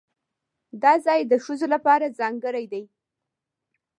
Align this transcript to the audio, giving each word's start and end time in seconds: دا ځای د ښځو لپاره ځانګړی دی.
دا 0.81 0.93
ځای 1.05 1.19
د 1.31 1.33
ښځو 1.45 1.67
لپاره 1.73 2.15
ځانګړی 2.19 2.65
دی. 2.71 2.83